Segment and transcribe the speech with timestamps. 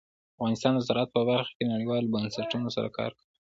[0.35, 3.27] افغانستان د زراعت په برخه کې نړیوالو بنسټونو سره کار کوي.